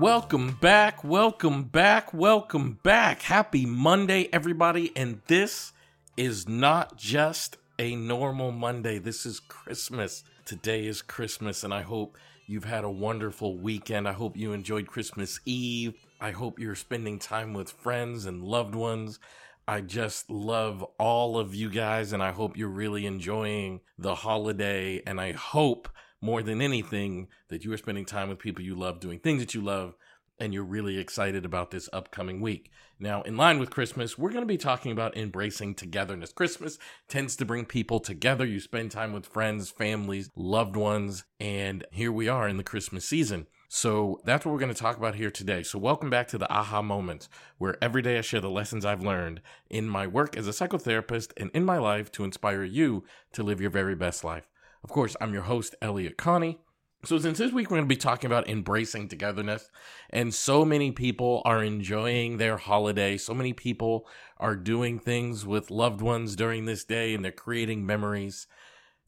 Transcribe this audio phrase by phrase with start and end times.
[0.00, 3.22] Welcome back, welcome back, welcome back.
[3.22, 4.92] Happy Monday, everybody.
[4.94, 5.72] And this
[6.18, 10.22] is not just a normal Monday, this is Christmas.
[10.44, 14.06] Today is Christmas, and I hope you've had a wonderful weekend.
[14.06, 15.94] I hope you enjoyed Christmas Eve.
[16.20, 19.18] I hope you're spending time with friends and loved ones.
[19.66, 25.02] I just love all of you guys, and I hope you're really enjoying the holiday.
[25.06, 25.88] And I hope
[26.20, 29.54] more than anything that you are spending time with people you love, doing things that
[29.54, 29.94] you love,
[30.38, 32.70] and you're really excited about this upcoming week.
[32.98, 36.32] Now, in line with Christmas, we're going to be talking about embracing togetherness.
[36.32, 38.44] Christmas tends to bring people together.
[38.44, 43.06] You spend time with friends, families, loved ones, and here we are in the Christmas
[43.06, 43.46] season.
[43.68, 45.62] So that's what we're going to talk about here today.
[45.62, 49.02] So, welcome back to the Aha Moments, where every day I share the lessons I've
[49.02, 53.42] learned in my work as a psychotherapist and in my life to inspire you to
[53.42, 54.48] live your very best life.
[54.86, 56.60] Of course, I'm your host, Elliott Connie.
[57.04, 59.68] So, since this week we're going to be talking about embracing togetherness,
[60.10, 64.06] and so many people are enjoying their holiday, so many people
[64.38, 68.46] are doing things with loved ones during this day and they're creating memories.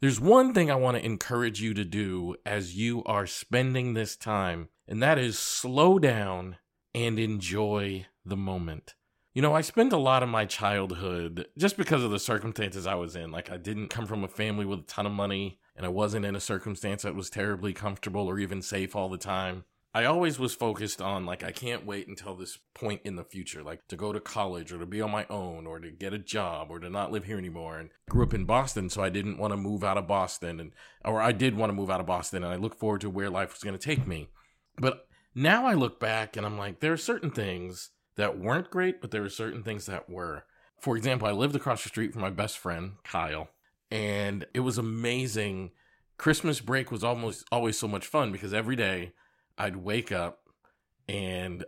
[0.00, 4.16] There's one thing I want to encourage you to do as you are spending this
[4.16, 6.56] time, and that is slow down
[6.92, 8.96] and enjoy the moment.
[9.38, 12.96] You know, I spent a lot of my childhood just because of the circumstances I
[12.96, 13.30] was in.
[13.30, 16.24] Like, I didn't come from a family with a ton of money and I wasn't
[16.24, 19.62] in a circumstance that was terribly comfortable or even safe all the time.
[19.94, 23.62] I always was focused on like I can't wait until this point in the future,
[23.62, 26.18] like to go to college or to be on my own or to get a
[26.18, 27.78] job or to not live here anymore.
[27.78, 30.72] And grew up in Boston, so I didn't want to move out of Boston and
[31.04, 33.30] or I did want to move out of Boston and I look forward to where
[33.30, 34.30] life was going to take me.
[34.78, 39.00] But now I look back and I'm like there are certain things that weren't great,
[39.00, 40.44] but there were certain things that were.
[40.78, 43.48] For example, I lived across the street from my best friend, Kyle
[43.90, 45.70] and it was amazing.
[46.16, 49.12] Christmas break was almost always so much fun because every day
[49.56, 50.40] I'd wake up
[51.08, 51.64] and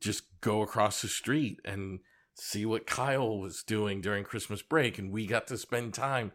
[0.00, 2.00] just go across the street and
[2.34, 6.32] see what Kyle was doing during Christmas break and we got to spend time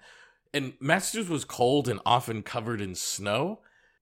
[0.54, 3.60] and Massachusetts was cold and often covered in snow.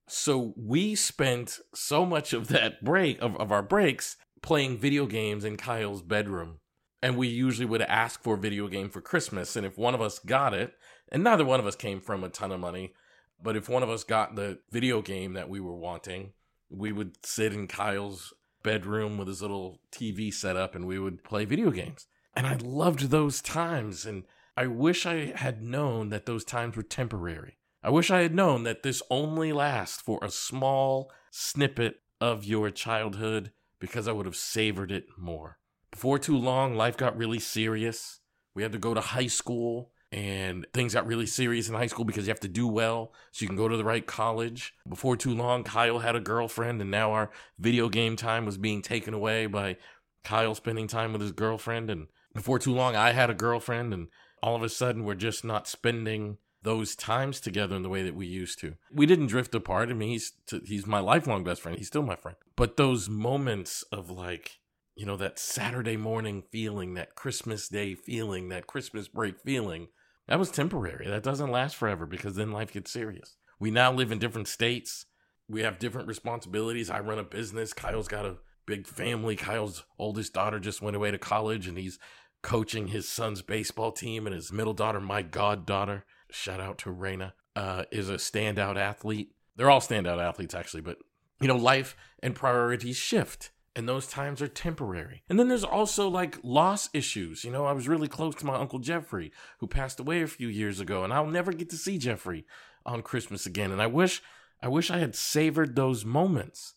[0.07, 5.43] So we spent so much of that break of, of our breaks playing video games
[5.43, 6.59] in Kyle's bedroom.
[7.01, 9.55] And we usually would ask for a video game for Christmas.
[9.55, 10.73] And if one of us got it,
[11.11, 12.93] and neither one of us came from a ton of money,
[13.41, 16.33] but if one of us got the video game that we were wanting,
[16.69, 18.33] we would sit in Kyle's
[18.63, 22.07] bedroom with his little TV set up and we would play video games.
[22.35, 24.05] And I loved those times.
[24.05, 24.23] And
[24.55, 27.57] I wish I had known that those times were temporary.
[27.83, 32.71] I wish I had known that this only lasts for a small snippet of your
[32.71, 35.59] childhood because I would have savored it more.
[35.91, 38.19] Before too long, life got really serious.
[38.53, 42.05] We had to go to high school and things got really serious in high school
[42.05, 44.73] because you have to do well so you can go to the right college.
[44.87, 47.29] Before too long, Kyle had a girlfriend, and now our
[47.59, 49.77] video game time was being taken away by
[50.23, 51.89] Kyle spending time with his girlfriend.
[51.89, 54.07] And before too long, I had a girlfriend, and
[54.41, 56.37] all of a sudden, we're just not spending
[56.67, 58.75] those times together in the way that we used to.
[58.91, 59.89] We didn't drift apart.
[59.89, 60.33] I mean, he's
[60.65, 61.77] he's my lifelong best friend.
[61.77, 62.35] He's still my friend.
[62.57, 64.59] But those moments of like
[64.97, 69.89] you know, that Saturday morning feeling, that Christmas Day feeling, that Christmas break feeling,
[70.27, 71.07] that was temporary.
[71.07, 73.37] That doesn't last forever because then life gets serious.
[73.59, 75.05] We now live in different states.
[75.47, 76.89] We have different responsibilities.
[76.89, 77.73] I run a business.
[77.73, 79.35] Kyle's got a big family.
[79.35, 81.99] Kyle's oldest daughter just went away to college and he's
[82.41, 84.25] coaching his son's baseball team.
[84.25, 89.33] And his middle daughter, my goddaughter, shout out to Raina, uh, is a standout athlete.
[89.55, 90.97] They're all standout athletes, actually, but
[91.39, 95.21] you know, life and priorities shift and those times are temporary.
[95.29, 97.43] And then there's also like loss issues.
[97.43, 100.47] You know, I was really close to my uncle Jeffrey, who passed away a few
[100.47, 102.43] years ago, and I'll never get to see Jeffrey
[102.87, 103.71] on Christmas again.
[103.71, 104.23] And I wish
[104.63, 106.73] I wish I had savored those moments.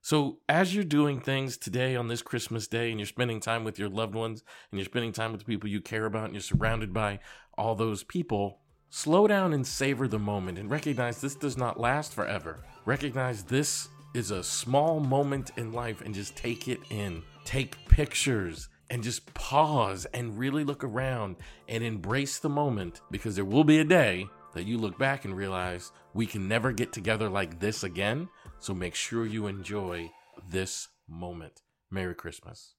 [0.00, 3.76] So, as you're doing things today on this Christmas day and you're spending time with
[3.76, 6.40] your loved ones and you're spending time with the people you care about and you're
[6.40, 7.18] surrounded by
[7.58, 8.60] all those people,
[8.94, 12.60] slow down and savor the moment and recognize this does not last forever.
[12.84, 17.20] Recognize this is a small moment in life and just take it in.
[17.44, 21.34] Take pictures and just pause and really look around
[21.68, 25.36] and embrace the moment because there will be a day that you look back and
[25.36, 28.28] realize we can never get together like this again.
[28.60, 30.08] So make sure you enjoy
[30.48, 31.62] this moment.
[31.90, 32.74] Merry Christmas.